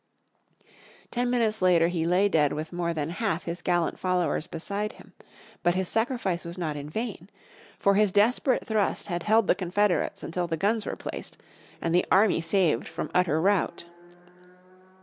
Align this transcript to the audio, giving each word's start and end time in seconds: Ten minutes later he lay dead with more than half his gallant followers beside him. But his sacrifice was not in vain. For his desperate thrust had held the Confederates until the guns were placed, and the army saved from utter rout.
Ten 1.11 1.29
minutes 1.29 1.61
later 1.61 1.87
he 1.87 2.05
lay 2.07 2.27
dead 2.27 2.53
with 2.53 2.73
more 2.73 2.91
than 2.91 3.11
half 3.11 3.43
his 3.43 3.61
gallant 3.61 3.99
followers 3.99 4.47
beside 4.47 4.93
him. 4.93 5.13
But 5.61 5.75
his 5.75 5.87
sacrifice 5.87 6.43
was 6.43 6.57
not 6.57 6.75
in 6.75 6.89
vain. 6.89 7.29
For 7.77 7.93
his 7.93 8.11
desperate 8.11 8.65
thrust 8.65 9.05
had 9.05 9.21
held 9.21 9.45
the 9.45 9.53
Confederates 9.53 10.23
until 10.23 10.47
the 10.47 10.57
guns 10.57 10.87
were 10.87 10.95
placed, 10.95 11.37
and 11.79 11.93
the 11.93 12.07
army 12.11 12.41
saved 12.41 12.87
from 12.87 13.11
utter 13.13 13.39
rout. 13.39 13.85